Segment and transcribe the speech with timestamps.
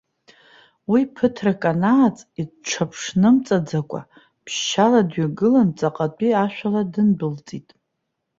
[0.91, 4.01] Уи ԥыҭрак анааҵ, иҽаԥшнымҵаӡакәа
[4.43, 7.67] ԥшьшьала дҩагылан, ҵаҟатәи ашәала дындәылҵит.